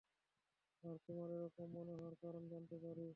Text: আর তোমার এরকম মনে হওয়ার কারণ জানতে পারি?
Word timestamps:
আর 0.83 0.95
তোমার 1.05 1.29
এরকম 1.35 1.67
মনে 1.75 1.93
হওয়ার 1.97 2.15
কারণ 2.23 2.43
জানতে 2.51 2.75
পারি? 2.83 3.05